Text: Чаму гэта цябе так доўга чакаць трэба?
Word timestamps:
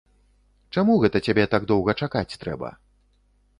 Чаму 0.77 0.95
гэта 1.03 1.21
цябе 1.29 1.45
так 1.53 1.69
доўга 1.73 1.97
чакаць 2.03 2.37
трэба? 2.47 2.75